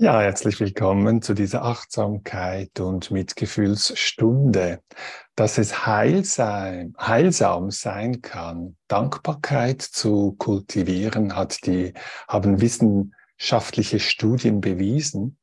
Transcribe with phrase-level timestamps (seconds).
[0.00, 4.80] Ja, herzlich willkommen zu dieser Achtsamkeit und Mitgefühlsstunde.
[5.34, 11.94] Dass es heilsam, heilsam sein kann, Dankbarkeit zu kultivieren, hat die,
[12.28, 15.36] haben wissenschaftliche Studien bewiesen.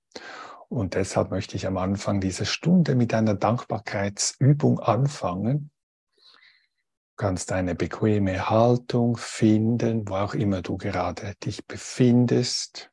[0.70, 5.70] Und deshalb möchte ich am Anfang dieser Stunde mit einer Dankbarkeitsübung anfangen.
[6.16, 12.90] Du kannst eine bequeme Haltung finden, wo auch immer du gerade dich befindest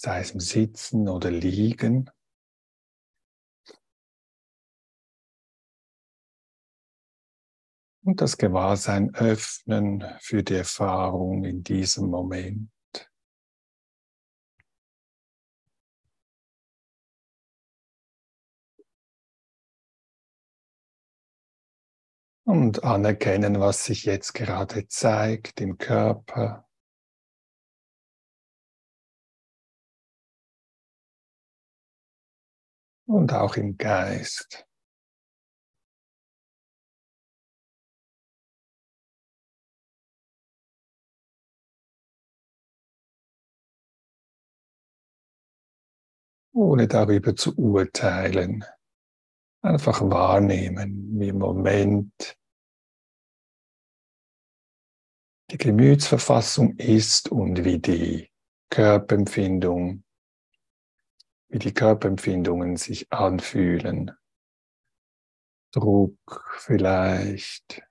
[0.00, 2.10] sei es im Sitzen oder Liegen.
[8.02, 12.70] Und das Gewahrsein öffnen für die Erfahrung in diesem Moment.
[22.44, 26.69] Und anerkennen, was sich jetzt gerade zeigt im Körper.
[33.10, 34.66] Und auch im Geist.
[46.52, 48.64] ohne darüber zu urteilen.
[49.62, 52.36] Einfach wahrnehmen, wie im Moment
[55.50, 58.30] die Gemütsverfassung ist und wie die
[58.68, 60.04] Körperempfindung
[61.50, 64.12] wie die Körperempfindungen sich anfühlen.
[65.72, 67.82] Druck vielleicht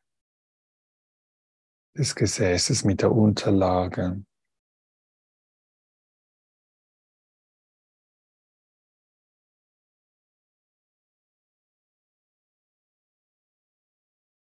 [1.95, 4.23] des Gesäßes mit der Unterlage.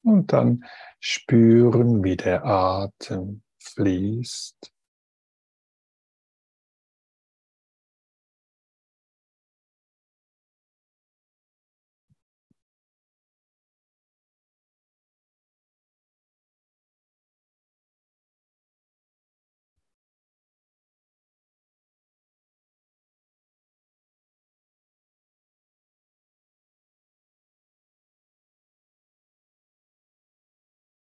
[0.03, 0.65] Und dann
[0.99, 4.73] spüren, wie der Atem fließt.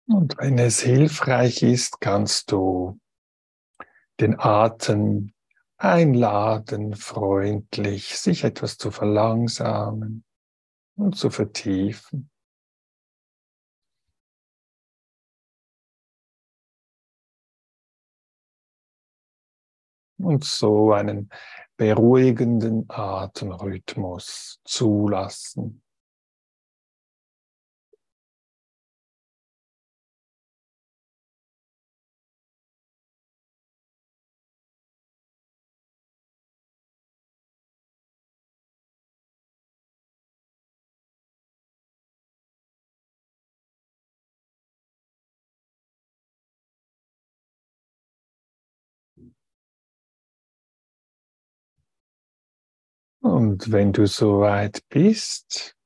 [0.09, 3.01] Und wenn es hilfreich ist, kannst du
[4.21, 5.33] den Atem
[5.79, 10.25] einladen, freundlich sich etwas zu verlangsamen
[10.97, 12.31] und zu vertiefen.
[20.19, 21.31] Und so einen
[21.77, 25.83] beruhigenden Atemrhythmus zulassen.
[53.27, 55.77] Und wenn du soweit bist,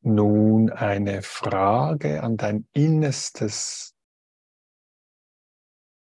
[0.00, 3.94] nun eine Frage an dein Innerstes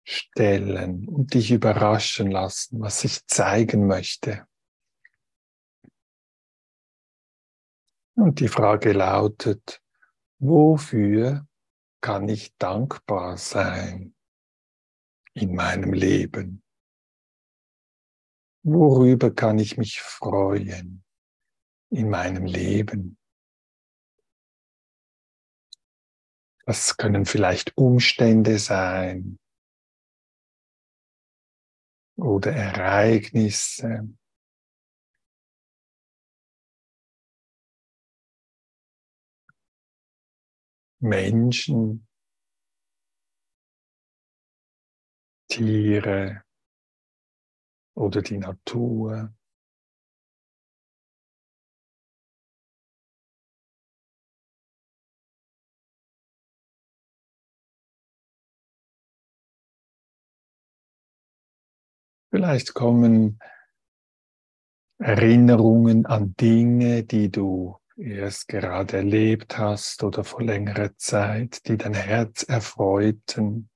[0.02, 4.46] stellen und dich überraschen lassen, was sich zeigen möchte.
[8.14, 9.82] Und die Frage lautet,
[10.38, 11.46] wofür
[12.00, 14.14] kann ich dankbar sein
[15.34, 16.63] in meinem Leben?
[18.66, 21.04] Worüber kann ich mich freuen
[21.90, 23.18] in meinem Leben?
[26.64, 29.38] Das können vielleicht Umstände sein
[32.16, 34.08] oder Ereignisse.
[41.00, 42.06] Menschen,
[45.50, 46.43] Tiere,
[47.94, 49.32] oder die Natur.
[62.30, 63.38] Vielleicht kommen
[64.98, 71.94] Erinnerungen an Dinge, die du erst gerade erlebt hast oder vor längerer Zeit, die dein
[71.94, 73.68] Herz erfreuten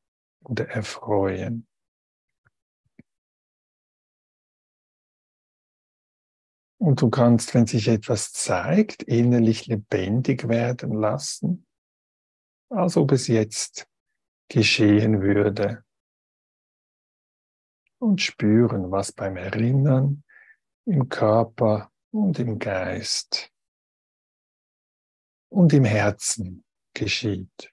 [0.42, 1.67] oder erfreuen.
[6.78, 11.66] Und du kannst, wenn sich etwas zeigt, innerlich lebendig werden lassen,
[12.70, 13.88] als ob es jetzt
[14.48, 15.84] geschehen würde.
[17.98, 20.22] und spüren, was beim Erinnern
[20.86, 23.50] im Körper und im Geist
[25.50, 26.64] und im Herzen
[26.94, 27.72] geschieht.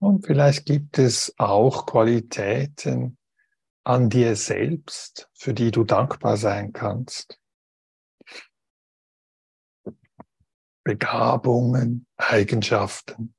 [0.00, 3.18] Und vielleicht gibt es auch Qualitäten
[3.84, 7.40] an dir selbst, für die du dankbar sein kannst.
[10.84, 13.34] Begabungen, Eigenschaften.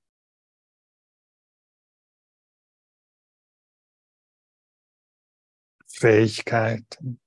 [5.88, 7.19] Fähigkeiten,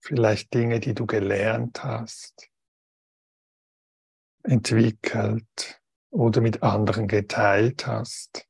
[0.00, 2.48] vielleicht Dinge, die du gelernt hast,
[4.42, 5.79] entwickelt,
[6.10, 8.46] oder mit anderen geteilt hast.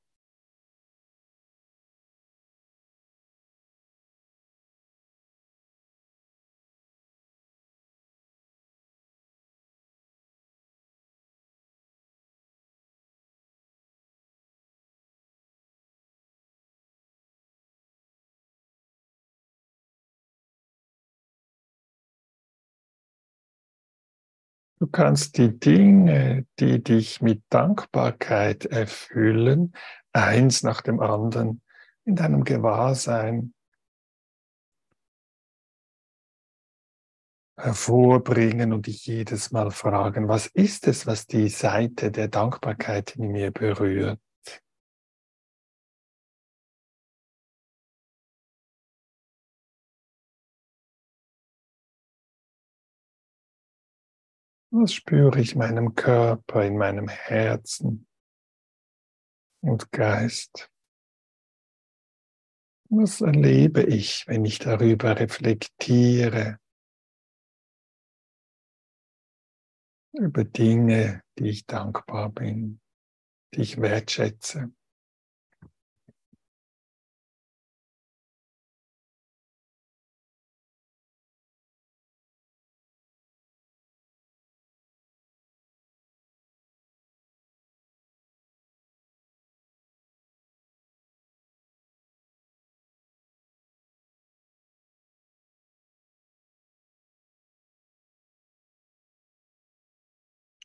[24.80, 29.74] Du kannst die Dinge, die dich mit Dankbarkeit erfüllen,
[30.14, 31.60] eins nach dem anderen
[32.06, 33.52] in deinem Gewahrsein
[37.58, 43.32] hervorbringen und dich jedes Mal fragen, was ist es, was die Seite der Dankbarkeit in
[43.32, 44.18] mir berührt?
[54.72, 58.06] Was spüre ich in meinem Körper, in meinem Herzen
[59.62, 60.70] und Geist?
[62.88, 66.58] Was erlebe ich, wenn ich darüber reflektiere?
[70.12, 72.80] Über Dinge, die ich dankbar bin,
[73.54, 74.72] die ich wertschätze.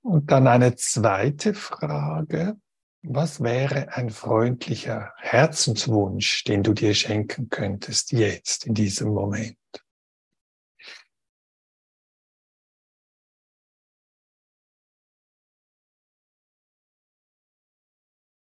[0.06, 2.62] Und dann eine zweite Frage.
[3.02, 9.58] Was wäre ein freundlicher Herzenswunsch, den du dir schenken könntest jetzt, in diesem Moment?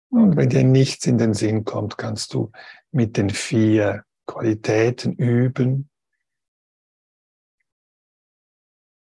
[0.08, 2.50] Und wenn dir nichts in den Sinn kommt, kannst du
[2.92, 5.90] mit den vier Qualitäten üben,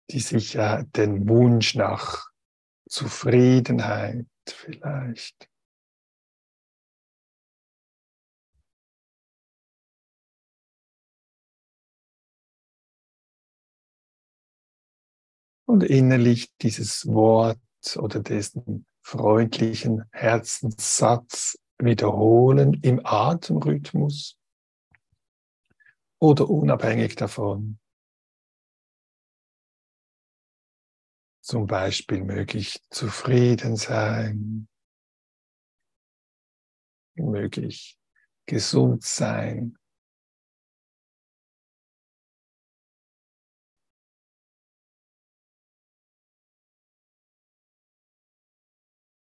[0.10, 2.28] die sich ja den Wunsch nach
[2.90, 5.50] Zufriedenheit vielleicht.
[15.66, 17.60] Und innerlich dieses Wort
[17.98, 24.38] oder diesen freundlichen Herzenssatz wiederholen im Atemrhythmus
[26.20, 27.80] oder unabhängig davon.
[31.48, 34.68] Zum Beispiel möglich zufrieden sein,
[37.16, 37.98] möglich
[38.46, 39.78] gesund sein.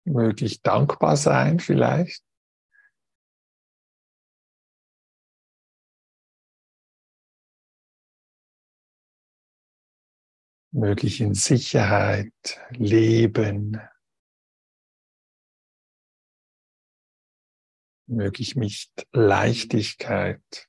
[0.07, 2.23] Möglich dankbar sein vielleicht.
[10.75, 12.33] Möglich in Sicherheit
[12.71, 13.81] leben,
[18.07, 20.69] möglich mit Leichtigkeit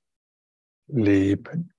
[0.87, 1.74] leben.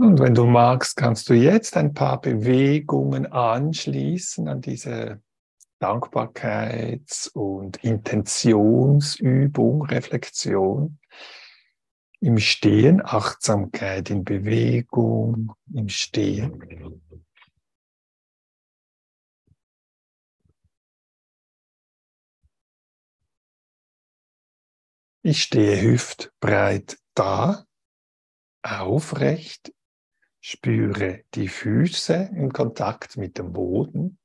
[0.00, 5.20] Und wenn du magst, kannst du jetzt ein paar Bewegungen anschließen an diese
[5.80, 10.98] Dankbarkeits- und Intentionsübung, Reflexion.
[12.20, 17.02] Im Stehen, Achtsamkeit in Bewegung, im Stehen.
[25.22, 27.66] Ich stehe hüftbreit da,
[28.62, 29.74] aufrecht,
[30.40, 34.18] spüre die Füße im Kontakt mit dem Boden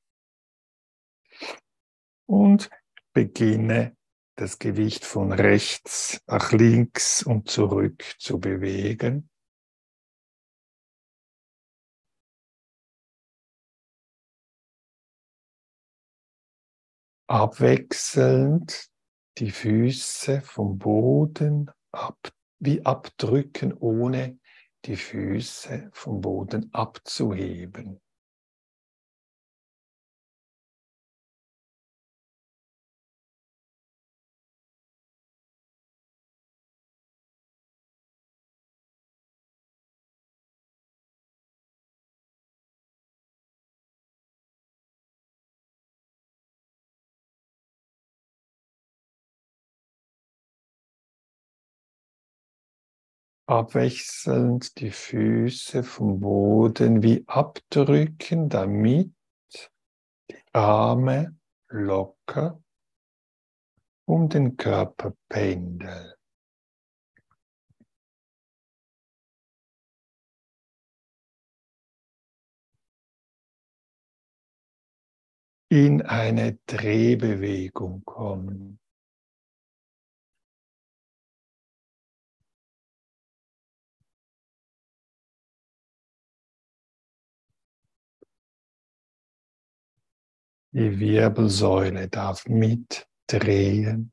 [2.26, 2.70] und
[3.12, 3.98] beginne
[4.38, 9.30] das Gewicht von rechts nach links und zurück zu bewegen.
[17.28, 18.88] Abwechselnd
[19.38, 24.40] die Füße vom Boden ab, wie abdrücken, ohne
[24.86, 28.02] die Füße vom Boden abzuheben.
[53.48, 59.14] Abwechselnd die Füße vom Boden wie abdrücken, damit
[60.30, 61.38] die Arme
[61.70, 62.62] locker
[64.08, 66.16] um den Körper pendeln.
[75.70, 78.80] in eine Drehbewegung kommen.
[90.76, 94.12] Die Wirbelsäule darf mitdrehen.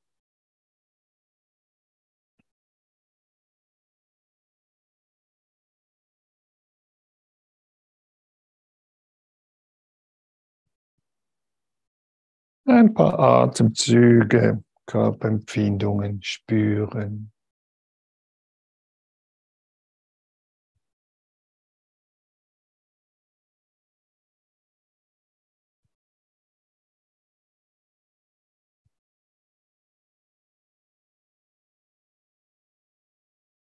[12.65, 17.32] Ein paar Atemzüge, Körperempfindungen spüren.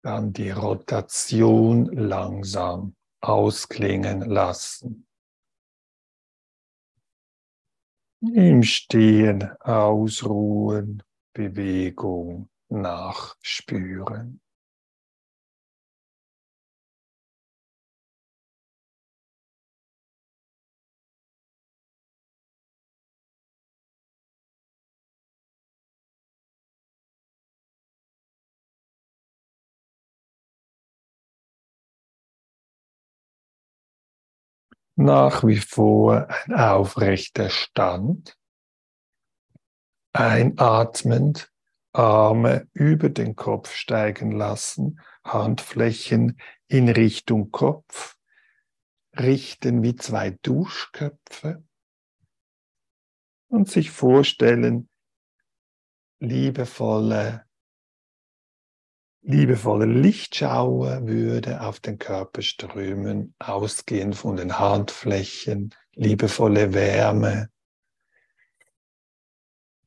[0.02, 5.06] Dann die Rotation langsam ausklingen lassen.
[8.20, 14.41] Im Stehen ausruhen, Bewegung nachspüren.
[34.96, 38.38] Nach wie vor ein aufrechter Stand.
[40.12, 41.50] Einatmend,
[41.92, 48.16] Arme über den Kopf steigen lassen, Handflächen in Richtung Kopf,
[49.18, 51.64] richten wie zwei Duschköpfe
[53.48, 54.88] und sich vorstellen,
[56.18, 57.44] liebevolle
[59.22, 67.48] liebevolle Lichtschauer würde auf den Körper strömen, ausgehend von den Handflächen, liebevolle Wärme,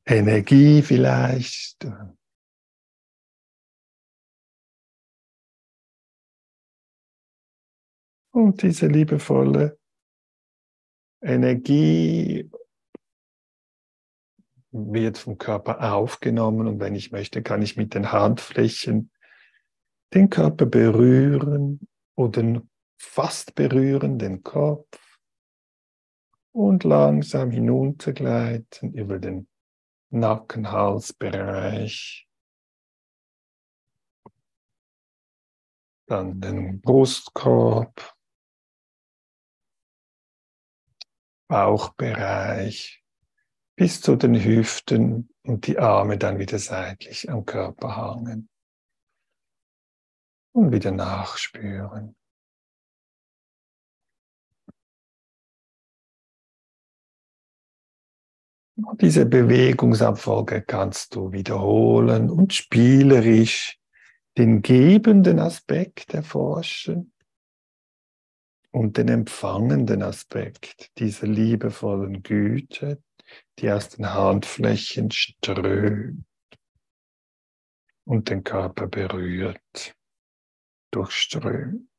[0.06, 1.86] Energie vielleicht.
[8.30, 9.78] Und diese liebevolle
[11.22, 12.50] Energie
[14.70, 19.10] wird vom Körper aufgenommen und wenn ich möchte, kann ich mit den Handflächen
[20.16, 22.62] den Körper berühren oder
[22.98, 25.20] fast berühren, den Kopf
[26.52, 29.46] und langsam hinuntergleiten über den
[30.08, 32.26] Nacken-Halsbereich,
[36.06, 38.16] dann den Brustkorb,
[41.48, 43.04] Bauchbereich
[43.76, 48.48] bis zu den Hüften und die Arme dann wieder seitlich am Körper hangen
[50.56, 52.16] und wieder nachspüren.
[59.00, 63.78] Diese Bewegungsabfolge kannst du wiederholen und spielerisch
[64.38, 67.12] den gebenden Aspekt erforschen
[68.70, 73.02] und den empfangenden Aspekt dieser liebevollen Güte,
[73.58, 76.24] die aus den Handflächen strömt
[78.04, 79.96] und den Körper berührt,
[80.96, 81.90] durchströmt.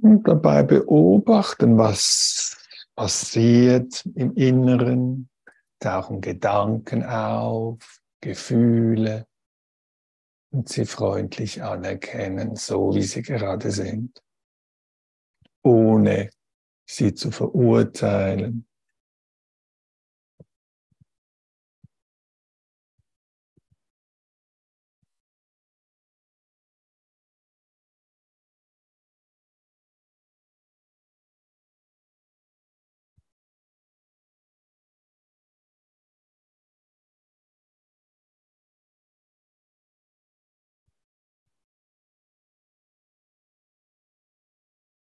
[0.00, 2.56] Und dabei beobachten, was
[2.96, 5.31] passiert im Inneren.
[5.82, 9.26] Tauchen Gedanken auf, Gefühle
[10.52, 14.22] und sie freundlich anerkennen, so wie sie gerade sind,
[15.64, 16.30] ohne
[16.88, 18.68] sie zu verurteilen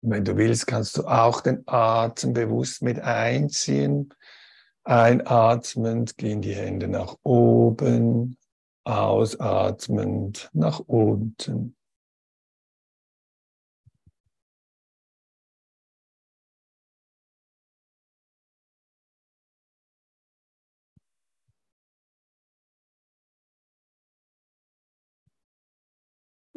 [0.03, 4.15] Wenn du willst, kannst du auch den Atem bewusst mit einziehen.
[4.85, 8.39] Einatmend gehen die Hände nach oben,
[8.85, 11.77] ausatmend nach unten.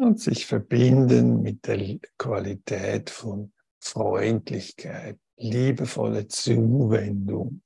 [0.04, 7.62] Und sich verbinden mit der Qualität von Freundlichkeit, liebevolle Zuwendung.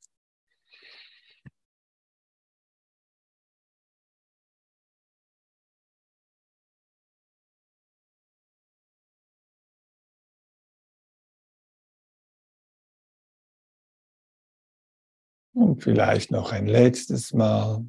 [15.54, 17.84] Und vielleicht noch ein letztes Mal.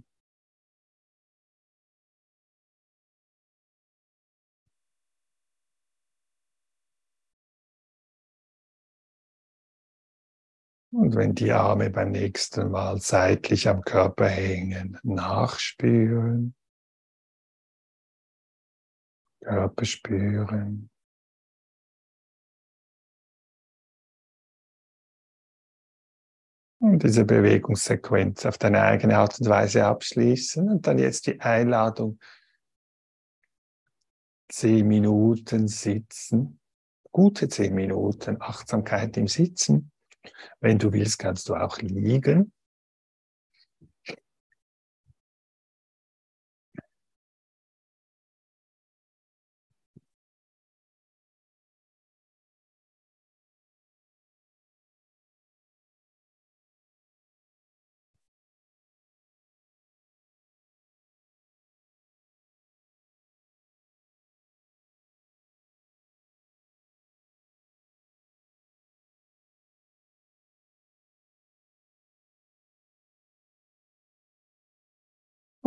[10.99, 16.57] Und wenn die Arme beim nächsten Mal seitlich am Körper hängen, nachspüren,
[19.41, 20.91] Körper spüren.
[26.81, 32.19] Und diese Bewegungssequenz auf deine eigene Art und Weise abschließen und dann jetzt die Einladung,
[34.49, 36.59] zehn Minuten sitzen,
[37.13, 39.93] gute zehn Minuten Achtsamkeit im Sitzen
[40.61, 42.53] wenn du willst, kannst du auch liegen.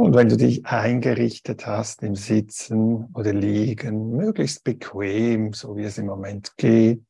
[0.01, 5.99] Und wenn du dich eingerichtet hast im Sitzen oder Liegen, möglichst bequem, so wie es
[5.99, 7.03] im Moment geht,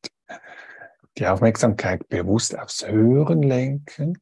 [1.16, 4.18] die Aufmerksamkeit bewusst aufs Hören lenken.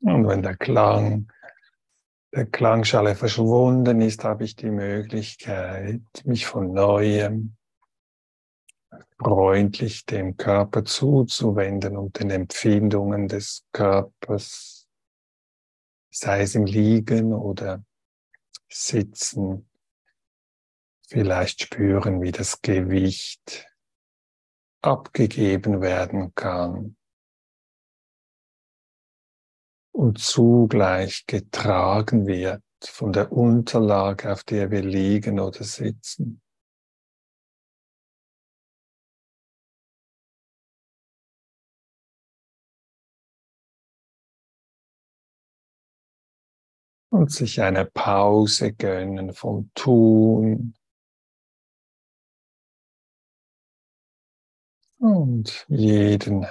[0.00, 1.30] Und wenn der Klang,
[2.32, 7.56] der Klangschale verschwunden ist, habe ich die Möglichkeit, mich von neuem
[9.18, 14.78] freundlich dem Körper zuzuwenden und den Empfindungen des Körpers
[16.10, 17.84] sei es im Liegen oder
[18.68, 19.68] Sitzen.
[21.06, 23.66] Vielleicht spüren, wie das Gewicht
[24.82, 26.97] abgegeben werden kann
[29.98, 36.40] und zugleich getragen wird von der Unterlage, auf der wir liegen oder sitzen.
[47.10, 50.74] Und sich eine Pause gönnen vom Tun.
[55.00, 56.46] Und jeden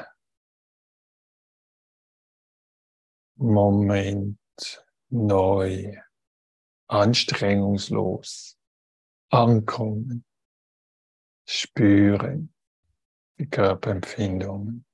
[3.38, 4.38] Moment.
[5.10, 5.95] Neu,
[6.88, 8.58] anstrengungslos.
[9.30, 10.26] Ankommen,
[11.45, 12.54] spüren.
[13.39, 14.87] Die Körperempfindungen.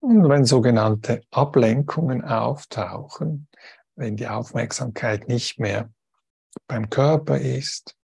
[0.00, 3.48] Und wenn sogenannte Ablenkungen auftauchen,
[3.96, 5.92] wenn die Aufmerksamkeit nicht mehr
[6.66, 7.96] beim Körper ist,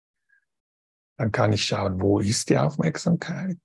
[1.18, 3.58] dann kann ich schauen, wo ist die Aufmerksamkeit?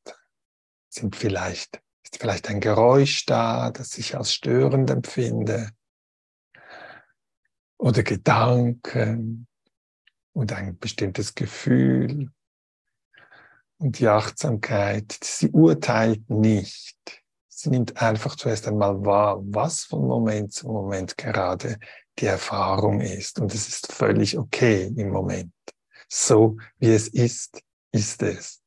[0.90, 5.72] Sind vielleicht, ist vielleicht ein Geräusch da, das ich als störend empfinde?
[7.80, 9.48] Oder Gedanken
[10.34, 12.32] und ein bestimmtes Gefühl.
[13.78, 17.24] Und die Achtsamkeit, sie urteilt nicht.
[17.60, 21.80] Sie nimmt einfach zuerst einmal wahr, was von Moment zu Moment gerade
[22.20, 23.40] die Erfahrung ist.
[23.40, 25.52] Und es ist völlig okay im Moment.
[26.08, 28.62] So wie es ist, ist es.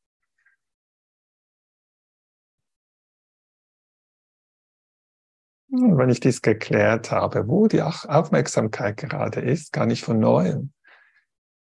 [5.71, 10.73] Und wenn ich dies geklärt habe, wo die Aufmerksamkeit gerade ist, kann ich von neuem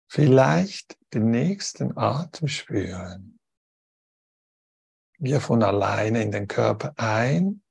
[0.10, 3.40] vielleicht den nächsten Atem spüren
[5.24, 7.64] wir von alleine in den Körper ein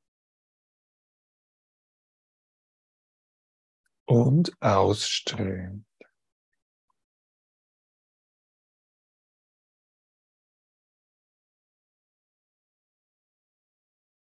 [4.06, 5.86] und ausströmt.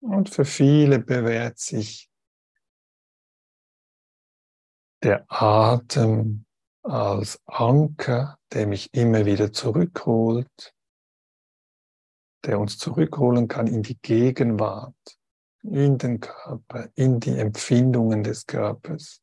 [0.02, 2.10] Und für viele bewährt sich
[5.04, 6.45] der Atem
[6.82, 10.73] als Anker, der mich immer wieder zurückholt
[12.45, 14.93] der uns zurückholen kann in die Gegenwart,
[15.63, 19.23] in den Körper, in die Empfindungen des Körpers.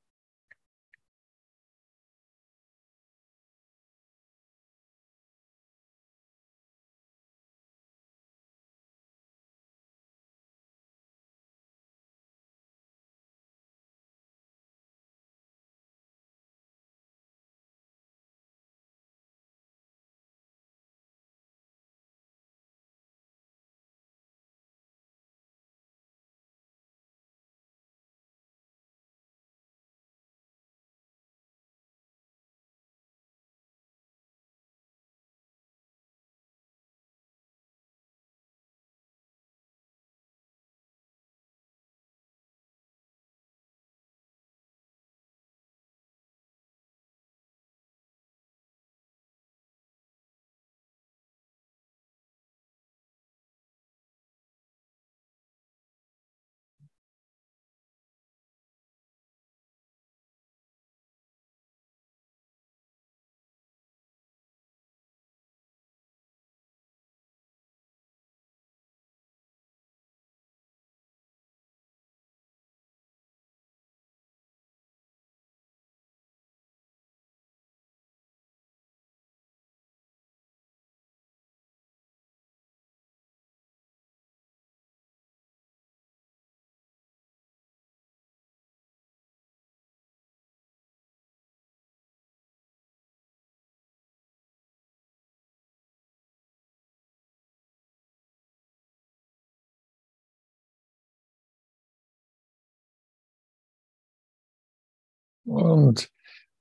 [105.50, 106.12] Und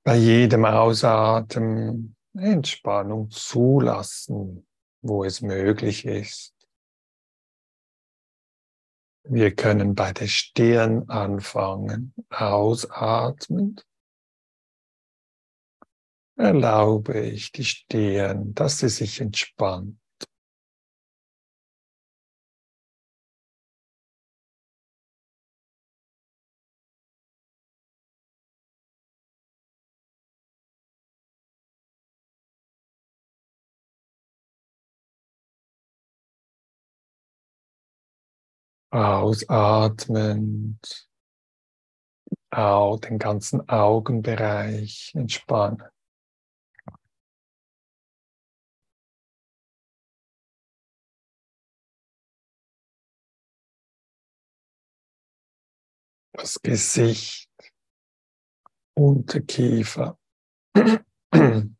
[0.02, 4.66] bei jedem Ausatmen Entspannung zulassen,
[5.00, 6.56] wo es möglich ist.
[9.22, 13.86] Wir können bei der Stirn anfangen, ausatmend
[16.36, 19.99] erlaube ich die Stirn, dass sie sich entspannt.
[38.90, 40.78] Ausatmend,
[42.50, 45.82] auch den ganzen Augenbereich entspannen.
[56.32, 57.50] Das Gesicht,
[58.94, 60.18] Unterkiefer.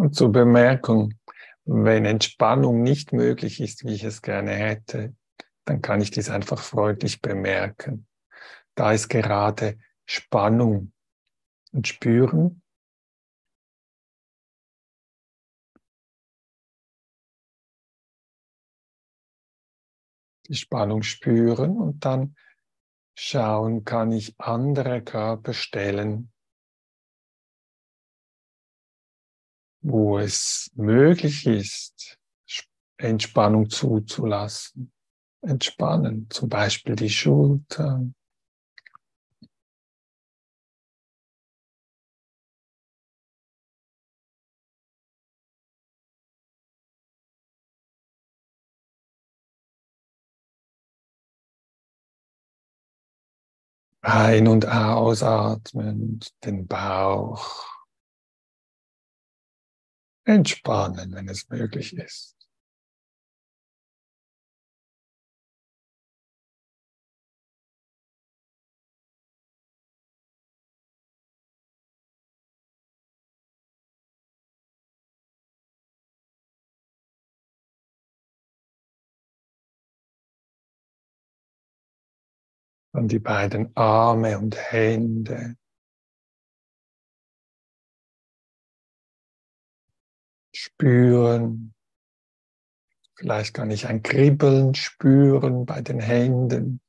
[0.00, 1.12] Und zur Bemerkung,
[1.66, 5.14] wenn Entspannung nicht möglich ist, wie ich es gerne hätte,
[5.66, 8.06] dann kann ich dies einfach freundlich bemerken.
[8.74, 10.94] Da ist gerade Spannung
[11.72, 12.62] und spüren.
[20.48, 22.36] Die Spannung spüren und dann
[23.14, 26.32] schauen, kann ich andere Körperstellen
[29.82, 32.18] wo es möglich ist,
[32.98, 34.92] Entspannung zuzulassen.
[35.42, 38.14] Entspannen, zum Beispiel die Schultern.
[54.02, 57.79] Ein- und ausatmen, den Bauch
[60.30, 62.36] entspannen, wenn es möglich ist.
[82.92, 85.56] Dann die beiden Arme und Hände
[90.80, 91.74] spüren.
[93.14, 96.80] Vielleicht kann ich ein Kribbeln spüren bei den Händen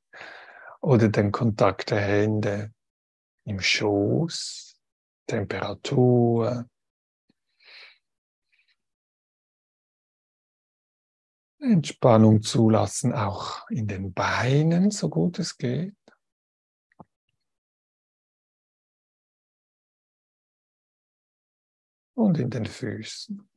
[0.80, 2.72] oder den Kontakt der Hände
[3.44, 4.80] im Schoß,
[5.26, 6.66] Temperatur.
[11.60, 15.94] Entspannung zulassen, auch in den Beinen, so gut es geht.
[22.14, 23.51] Und in den Füßen.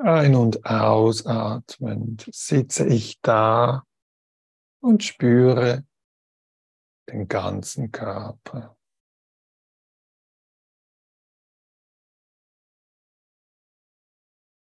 [0.00, 3.84] Ein- und ausatmend sitze ich da
[4.80, 5.84] und spüre
[7.10, 8.76] den ganzen Körper.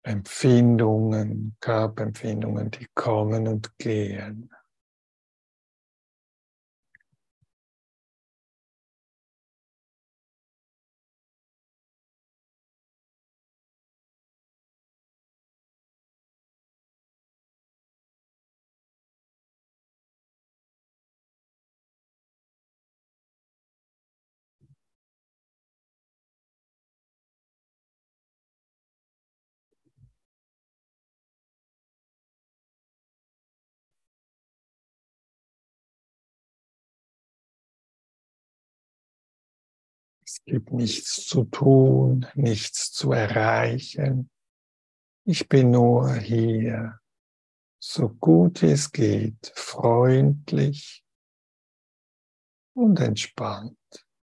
[0.04, 4.52] Empfindungen, Körperempfindungen, die kommen und gehen.
[40.26, 44.32] Es gibt nichts zu tun, nichts zu erreichen.
[45.24, 47.00] Ich bin nur hier,
[47.80, 51.06] so gut es geht, freundlich
[52.74, 53.78] und entspannt,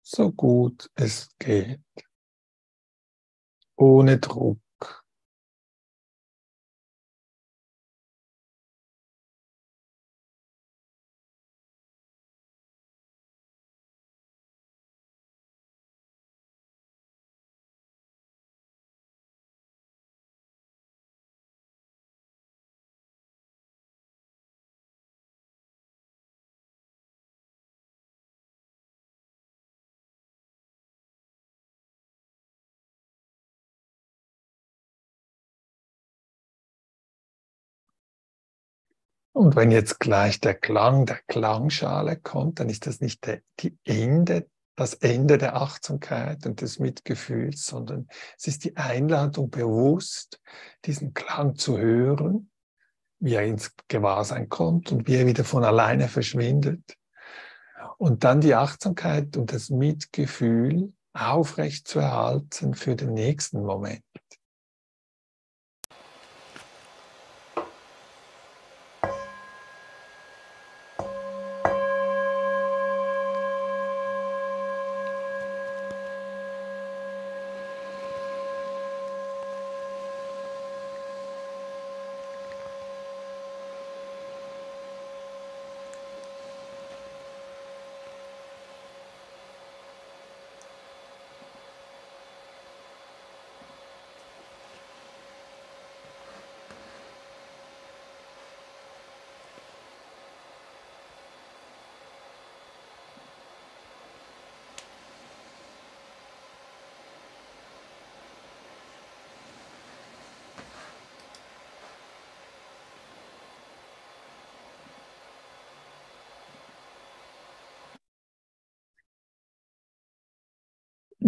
[0.03, 1.81] so gut es geht,
[3.75, 4.59] ohne Druck.
[39.37, 43.77] Und wenn jetzt gleich der Klang der Klangschale kommt, dann ist das nicht der, die
[43.83, 50.41] Ende, das Ende der Achtsamkeit und des Mitgefühls, sondern es ist die Einladung, bewusst
[50.85, 52.49] diesen Klang zu hören,
[53.19, 56.97] wie er ins Gewahrsein kommt und wie er wieder von alleine verschwindet.
[57.99, 64.01] Und dann die Achtsamkeit und das Mitgefühl aufrecht zu erhalten für den nächsten Moment.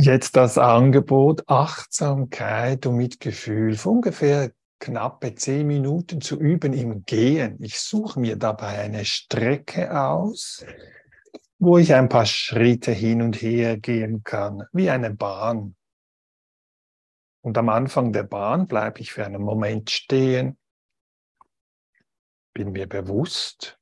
[0.02, 7.62] Jetzt das Angebot Achtsamkeit und Mitgefühl für ungefähr knappe zehn Minuten zu üben im Gehen.
[7.62, 10.66] Ich suche mir dabei eine Strecke aus,
[11.58, 15.76] wo ich ein paar Schritte hin und her gehen kann, wie eine Bahn.
[17.42, 20.58] Und am Anfang der Bahn bleibe ich für einen Moment stehen,
[22.54, 23.79] bin mir bewusst,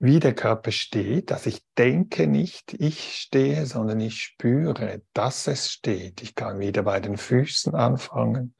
[0.00, 5.70] wie der Körper steht, dass ich denke nicht, ich stehe, sondern ich spüre, dass es
[5.70, 6.22] steht.
[6.22, 8.54] Ich kann wieder bei den Füßen anfangen,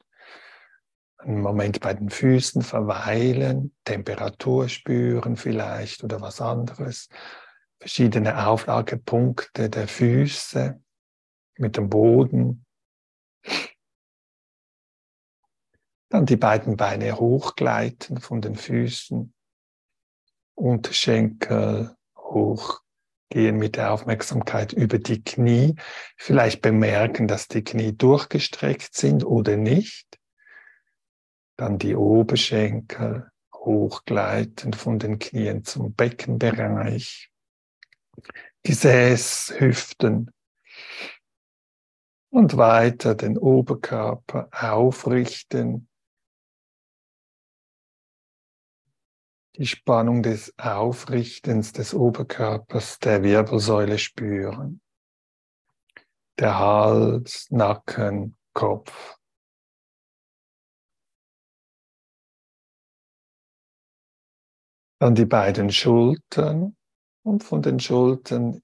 [1.17, 7.07] einen Moment bei den Füßen verweilen, Temperatur spüren vielleicht oder was anderes,
[7.79, 10.81] verschiedene Auflagepunkte der Füße
[11.57, 12.65] mit dem Boden.
[16.09, 19.33] Dann die beiden Beine hochgleiten von den Füßen
[20.59, 22.81] Unterschenkel hoch
[23.29, 25.75] gehen mit der Aufmerksamkeit über die Knie.
[26.17, 30.19] Vielleicht bemerken, dass die Knie durchgestreckt sind oder nicht.
[31.57, 37.29] Dann die Oberschenkel hochgleiten von den Knien zum Beckenbereich.
[38.63, 40.31] Gesäß, Hüften.
[42.31, 45.88] Und weiter den Oberkörper aufrichten
[49.59, 54.79] die Spannung des Aufrichtens des Oberkörpers der Wirbelsäule spüren.
[56.39, 59.17] Der Hals, Nacken, Kopf.
[65.01, 66.77] Dann die beiden Schultern
[67.23, 68.61] und von den Schultern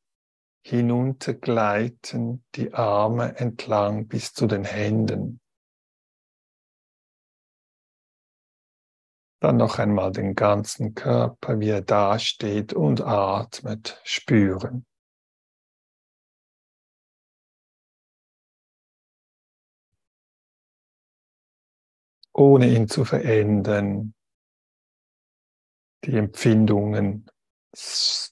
[0.66, 5.42] hinuntergleiten die Arme entlang bis zu den Händen.
[9.40, 14.86] Dann noch einmal den ganzen Körper, wie er dasteht und atmet, spüren.
[22.34, 24.14] Ohne ihn zu verändern,
[26.04, 27.30] die Empfindungen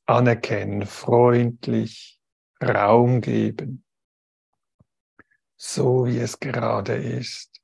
[0.06, 2.22] anerkennen, freundlich
[2.62, 3.86] Raum geben,
[5.58, 7.62] so wie es gerade ist,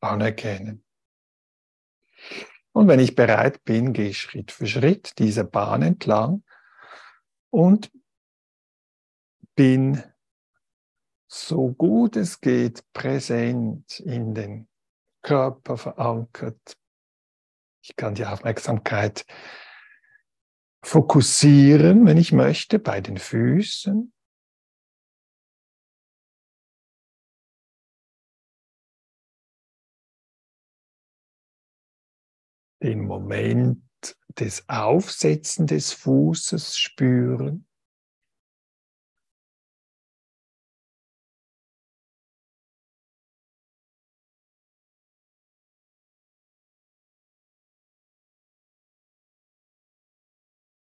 [0.00, 0.81] anerkennen.
[2.72, 6.42] Und wenn ich bereit bin, gehe ich Schritt für Schritt diese Bahn entlang
[7.50, 7.92] und
[9.54, 10.02] bin
[11.28, 14.68] so gut es geht präsent in den
[15.22, 16.76] Körper verankert.
[17.82, 19.24] Ich kann die Aufmerksamkeit
[20.84, 24.12] fokussieren, wenn ich möchte, bei den Füßen.
[32.82, 33.82] Den Moment
[34.38, 37.66] des Aufsetzen des Fußes spüren.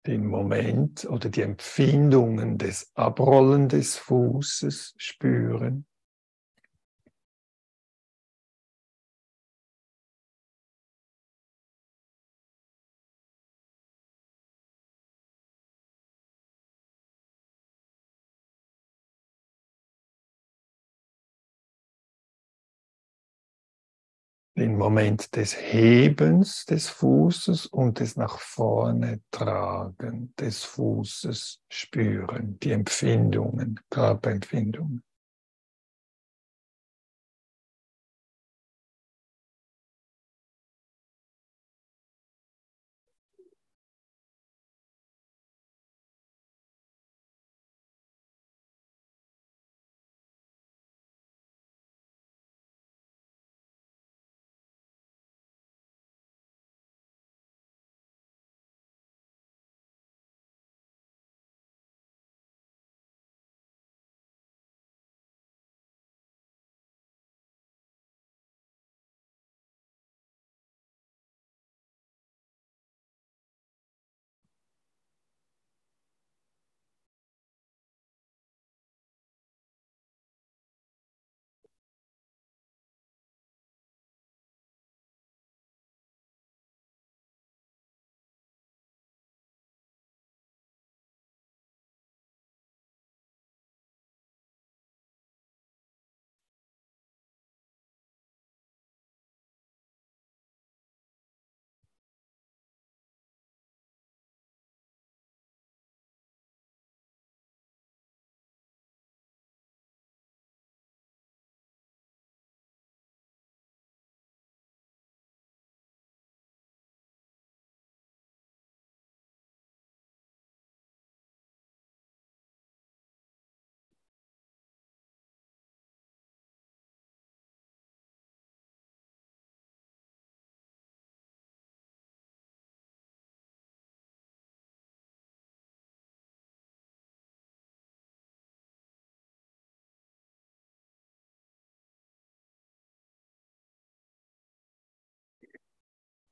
[0.08, 5.89] den Moment oder die Empfindungen des Abrollen des Fußes spüren.
[24.80, 33.80] Moment des Hebens des Fußes und des nach vorne tragen des Fußes spüren, die Empfindungen,
[33.90, 35.04] Körperempfindungen.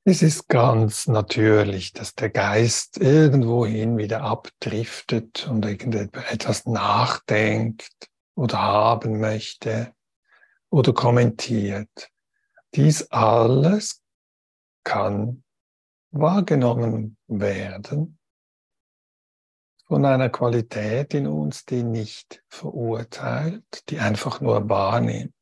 [0.10, 9.20] Es ist ganz natürlich, dass der Geist irgendwohin wieder abdriftet und irgendetwas nachdenkt oder haben
[9.20, 9.94] möchte
[10.70, 12.10] oder kommentiert.
[12.74, 14.02] Dies alles
[14.86, 15.44] kann
[16.12, 18.18] wahrgenommen werden
[19.88, 25.34] von einer Qualität in uns, die nicht verurteilt, die einfach nur wahrnimmt.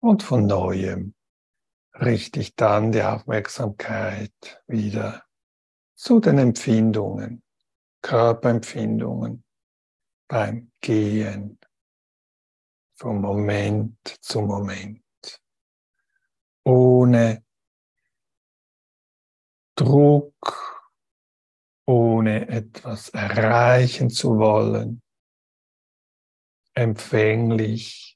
[0.00, 1.14] Und von neuem
[1.94, 5.24] richte ich dann die Aufmerksamkeit wieder
[5.94, 7.42] zu den Empfindungen,
[8.00, 9.44] Körperempfindungen
[10.26, 11.58] beim Gehen,
[12.94, 15.02] vom Moment zu Moment,
[16.64, 17.44] ohne
[19.74, 20.90] Druck,
[21.86, 25.02] ohne etwas erreichen zu wollen,
[26.74, 28.09] empfänglich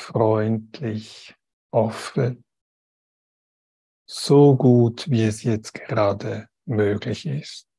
[0.00, 1.34] freundlich,
[1.72, 2.44] offen,
[4.08, 7.69] so gut, wie es jetzt gerade möglich ist.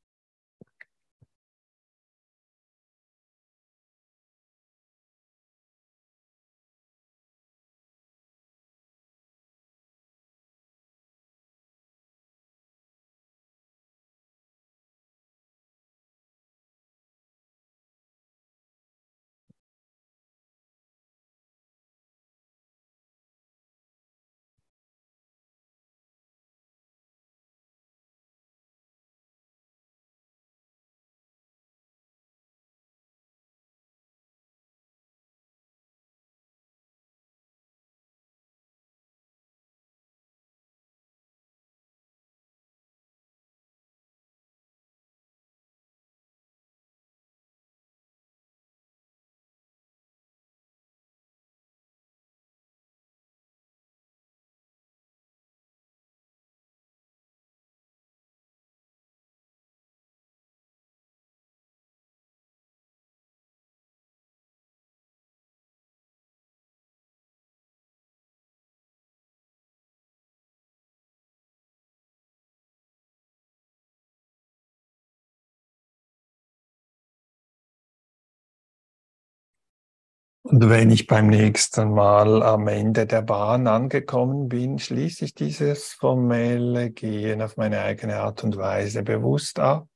[80.52, 85.94] Und wenn ich beim nächsten Mal am Ende der Bahn angekommen bin, schließe ich dieses
[85.94, 89.88] formelle Gehen auf meine eigene Art und Weise bewusst ab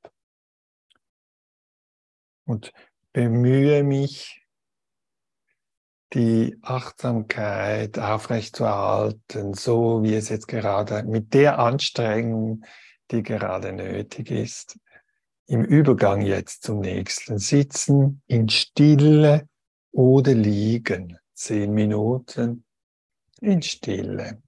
[2.46, 2.72] und
[3.12, 4.46] bemühe mich,
[6.14, 12.64] die Achtsamkeit aufrechtzuerhalten, so wie es jetzt gerade mit der Anstrengung,
[13.10, 14.78] die gerade nötig ist,
[15.48, 19.46] im Übergang jetzt zum nächsten Sitzen in Stille
[19.96, 21.18] oder Liegen.
[21.32, 22.64] Zehn Minuten
[23.40, 24.42] in Stille.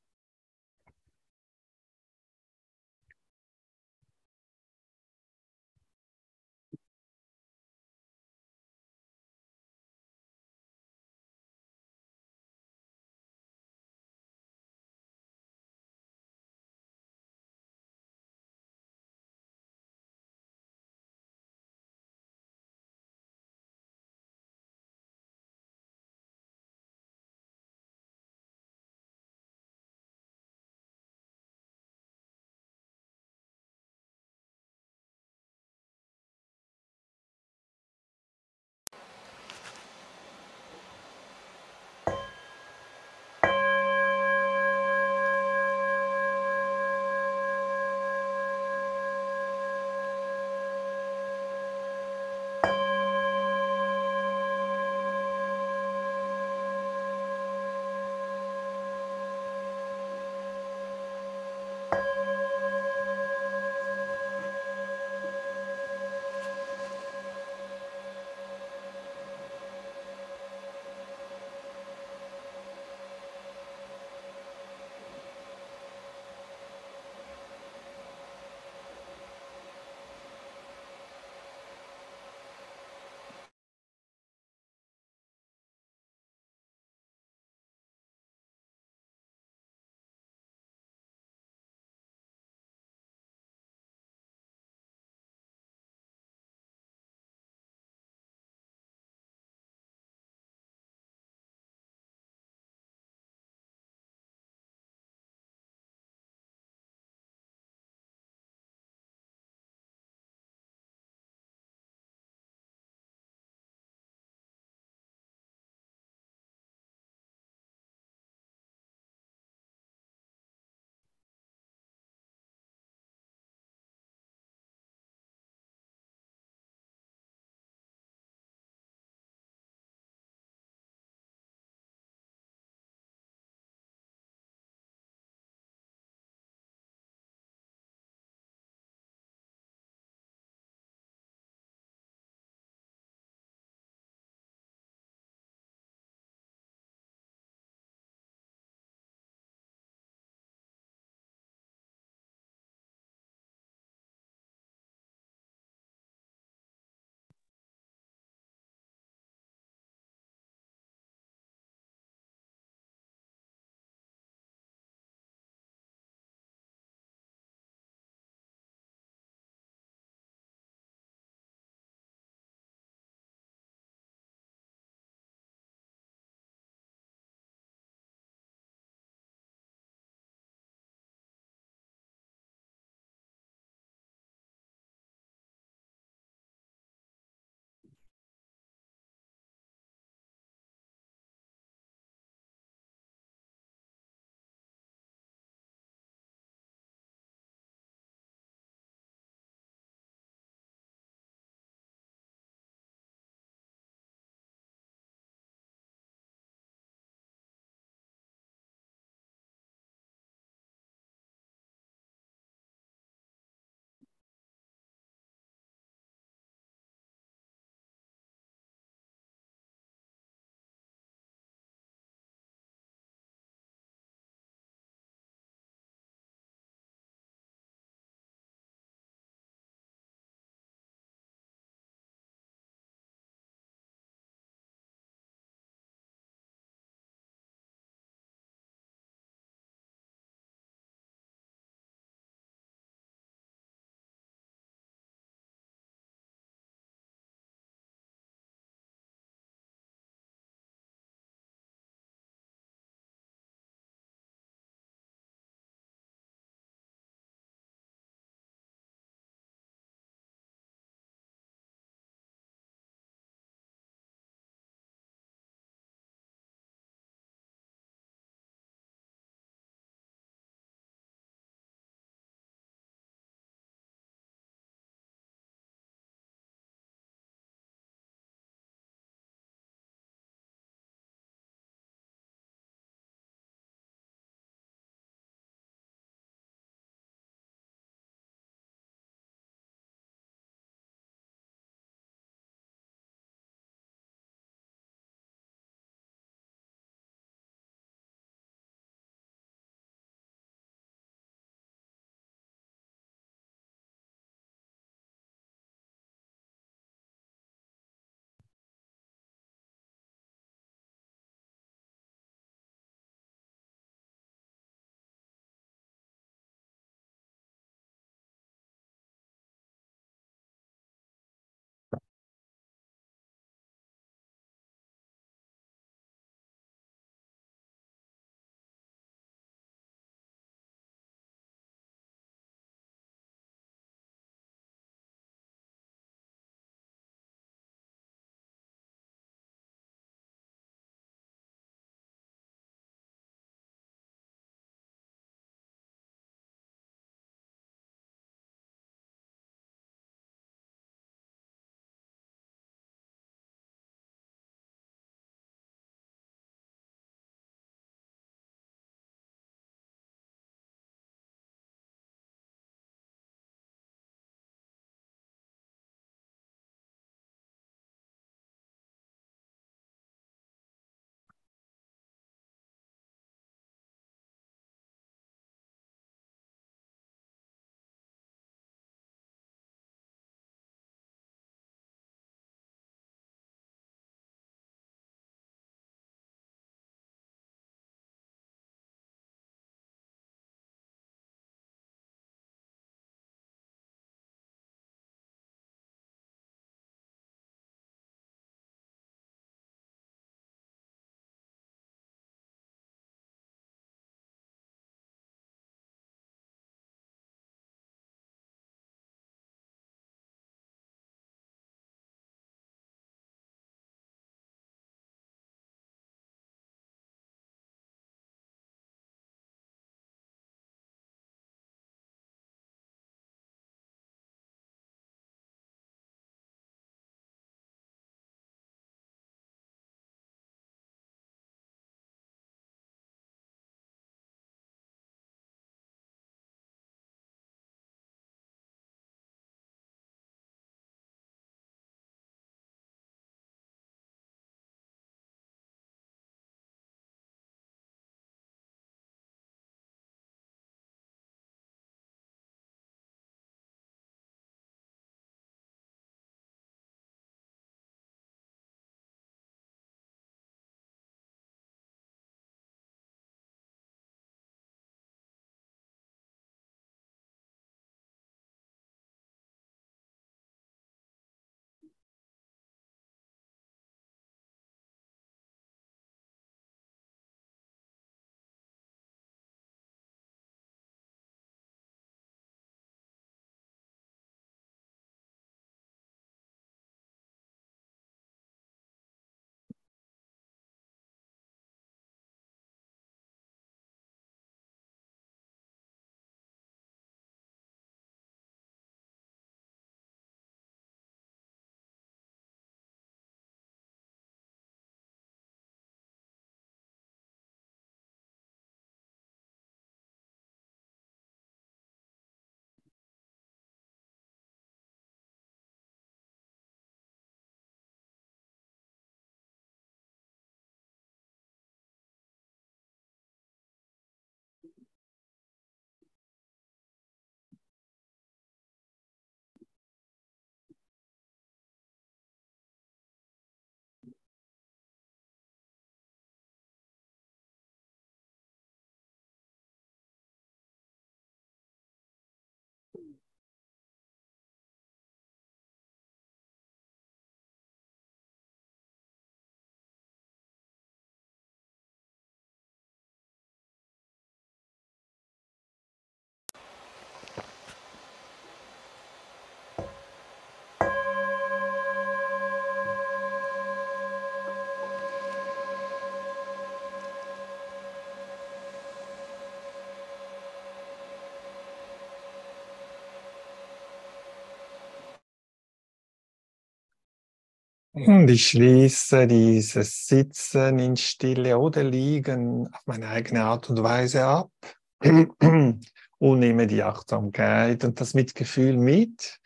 [578.06, 584.24] Und ich schließe dieses Sitzen in Stille oder Liegen auf meine eigene Art und Weise
[584.24, 584.52] ab
[585.00, 589.40] und nehme die Achtsamkeit und das Mitgefühl mit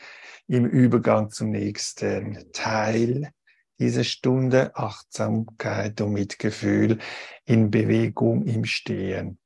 [0.49, 3.31] im Übergang zum nächsten Teil
[3.79, 6.99] dieser Stunde Achtsamkeit und Mitgefühl
[7.47, 9.39] in Bewegung im Stehen.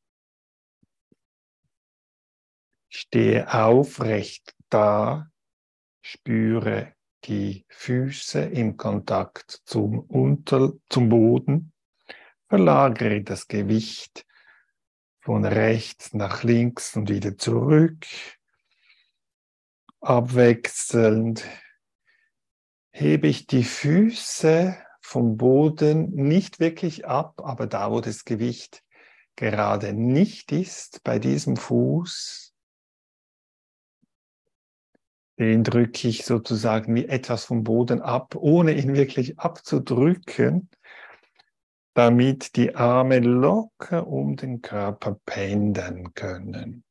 [2.89, 5.31] Stehe aufrecht da,
[6.03, 11.73] spüre die Füße im Kontakt zum, Unter zum Boden,
[12.49, 14.27] verlagere das Gewicht
[15.21, 18.07] von rechts nach links und wieder zurück,
[20.01, 21.45] abwechselnd
[22.91, 28.83] hebe ich die Füße vom Boden nicht wirklich ab, aber da, wo das Gewicht
[29.37, 32.46] gerade nicht ist, bei diesem Fuß,
[35.39, 40.70] den drücke ich sozusagen wie etwas vom Boden ab, ohne ihn wirklich abzudrücken,
[41.95, 46.84] damit die Arme locker um den Körper pendeln können.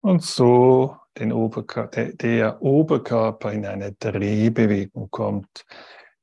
[0.00, 5.66] Und so den Oberkörper, der, der Oberkörper in eine Drehbewegung kommt.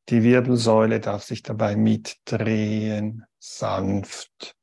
[0.09, 4.55] Die Wirbelsäule darf sich dabei mitdrehen, sanft.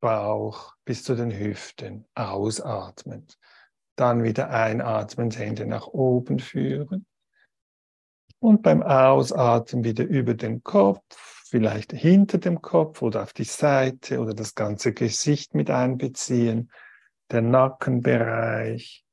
[0.00, 3.38] Bauch bis zu den Hüften, ausatmend.
[3.96, 7.06] Dann wieder einatmend, Hände nach oben führen.
[8.38, 14.18] Und beim Ausatmen wieder über den Kopf, vielleicht hinter dem Kopf oder auf die Seite
[14.18, 16.70] oder das ganze Gesicht mit einbeziehen,
[17.30, 19.03] der Nackenbereich,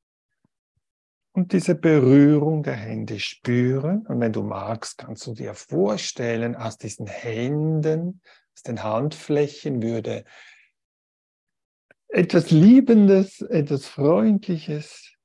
[1.33, 4.05] und diese Berührung der Hände spüren.
[4.07, 8.21] Und wenn du magst, kannst du dir vorstellen, aus diesen Händen,
[8.53, 10.25] aus den Handflächen würde
[12.09, 15.15] etwas Liebendes, etwas Freundliches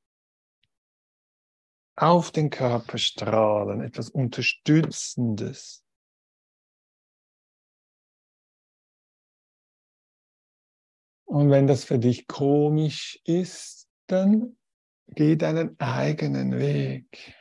[1.97, 5.83] auf den Körper strahlen, etwas Unterstützendes.
[11.25, 14.57] Und wenn das für dich komisch ist, dann
[15.09, 17.35] Geh deinen eigenen Weg.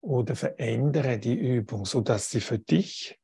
[0.00, 3.18] Oder verändere die Übung, sodass sie für dich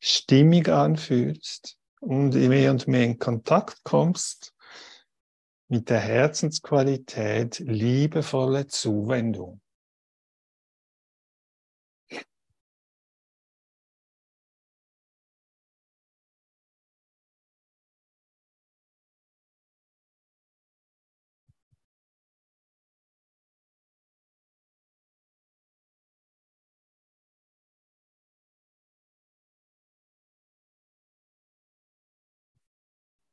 [0.00, 4.54] stimmig anfühlst und mehr und mehr in Kontakt kommst
[5.68, 9.60] mit der Herzensqualität liebevolle Zuwendung.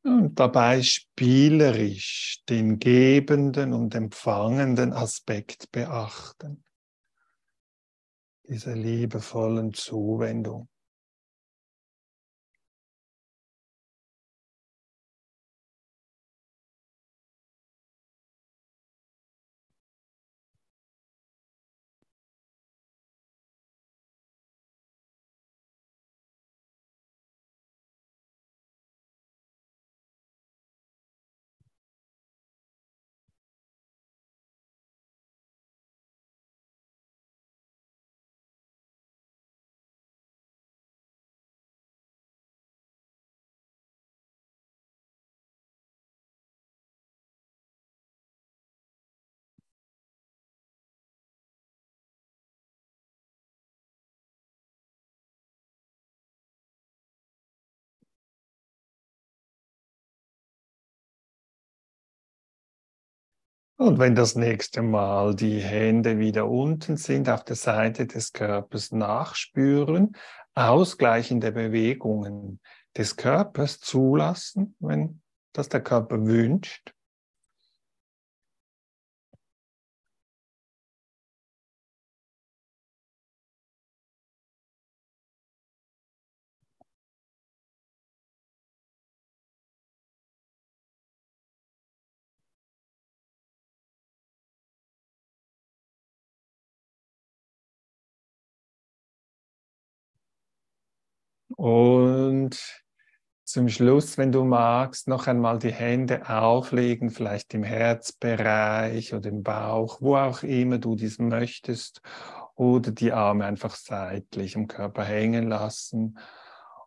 [0.03, 6.63] Und dabei spielerisch den gebenden und empfangenden Aspekt beachten,
[8.47, 10.67] dieser liebevollen Zuwendung.
[63.77, 68.91] Und wenn das nächste Mal die Hände wieder unten sind, auf der Seite des Körpers
[68.91, 70.15] nachspüren,
[70.53, 72.59] ausgleichende Bewegungen
[72.95, 75.21] des Körpers zulassen, wenn
[75.53, 76.92] das der Körper wünscht.
[101.63, 102.59] Und
[103.45, 109.43] zum Schluss, wenn du magst, noch einmal die Hände auflegen, vielleicht im Herzbereich oder im
[109.43, 112.01] Bauch, wo auch immer du dies möchtest,
[112.55, 116.19] oder die Arme einfach seitlich im Körper hängen lassen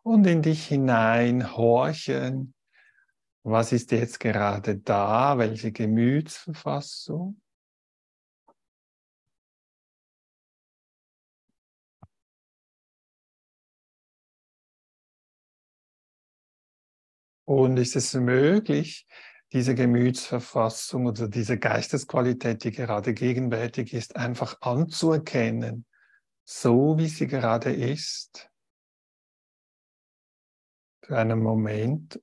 [0.03, 2.53] und in dich hinein horchen.
[3.41, 5.39] Was ist jetzt gerade da?
[5.39, 7.41] Welche Gemütsverfassung?
[17.47, 19.07] Und ist es möglich,
[19.53, 25.85] diese Gemütsverfassung oder diese Geistesqualität, die gerade gegenwärtig ist, einfach anzuerkennen,
[26.43, 28.49] so wie sie gerade ist?
[31.05, 32.21] Für einen Moment,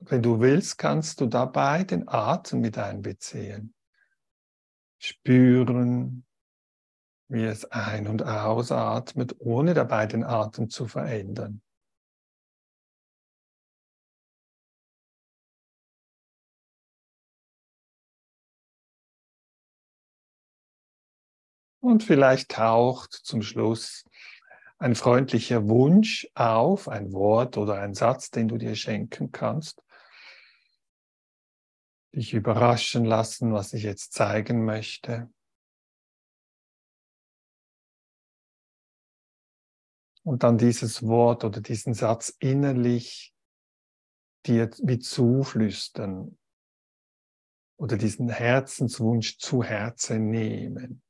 [0.00, 3.74] wenn du willst, kannst du dabei den Atem mit einbeziehen.
[4.98, 6.26] Spüren,
[7.28, 11.62] wie es ein- und ausatmet, ohne dabei den Atem zu verändern.
[21.80, 24.04] Und vielleicht taucht zum Schluss
[24.78, 29.82] ein freundlicher Wunsch auf, ein Wort oder ein Satz, den du dir schenken kannst.
[32.14, 35.30] Dich überraschen lassen, was ich jetzt zeigen möchte.
[40.22, 43.34] Und dann dieses Wort oder diesen Satz innerlich
[44.46, 46.38] dir wie zuflüstern
[47.78, 51.02] oder diesen Herzenswunsch zu Herzen nehmen.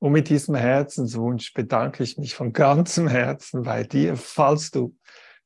[0.00, 4.96] Und mit diesem Herzenswunsch bedanke ich mich von ganzem Herzen bei dir, falls du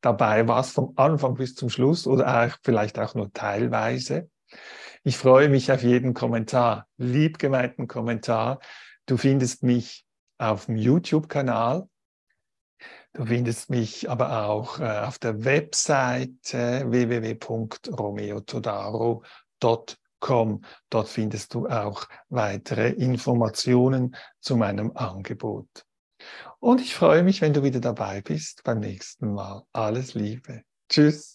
[0.01, 4.31] dabei warst, vom Anfang bis zum Schluss oder auch, vielleicht auch nur teilweise.
[5.03, 8.61] Ich freue mich auf jeden Kommentar, liebgemeinten Kommentar.
[9.07, 10.07] Du findest mich
[10.39, 11.89] auf dem YouTube-Kanal.
[13.13, 19.25] Du findest mich aber auch äh, auf der Webseite www.romeotodaro.com
[20.25, 20.63] www.ecom.
[20.91, 25.69] Dort findest du auch weitere Informationen zu meinem Angebot.
[26.61, 29.63] Und ich freue mich, wenn du wieder dabei bist beim nächsten Mal.
[29.73, 30.63] Alles Liebe.
[30.89, 31.34] Tschüss.